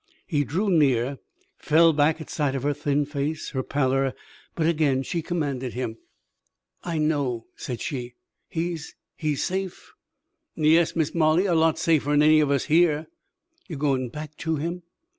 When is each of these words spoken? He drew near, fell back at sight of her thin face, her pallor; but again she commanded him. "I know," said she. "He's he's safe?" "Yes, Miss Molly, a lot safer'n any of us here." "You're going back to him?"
He 0.25 0.43
drew 0.43 0.71
near, 0.71 1.19
fell 1.59 1.93
back 1.93 2.19
at 2.19 2.27
sight 2.27 2.55
of 2.55 2.63
her 2.63 2.73
thin 2.73 3.05
face, 3.05 3.51
her 3.51 3.61
pallor; 3.61 4.15
but 4.55 4.65
again 4.65 5.03
she 5.03 5.21
commanded 5.21 5.73
him. 5.75 5.99
"I 6.83 6.97
know," 6.97 7.45
said 7.55 7.81
she. 7.81 8.15
"He's 8.49 8.95
he's 9.15 9.43
safe?" 9.43 9.93
"Yes, 10.55 10.95
Miss 10.95 11.13
Molly, 11.13 11.45
a 11.45 11.53
lot 11.53 11.77
safer'n 11.77 12.23
any 12.23 12.39
of 12.39 12.49
us 12.49 12.63
here." 12.65 13.09
"You're 13.67 13.77
going 13.77 14.09
back 14.09 14.35
to 14.37 14.55
him?" 14.55 14.81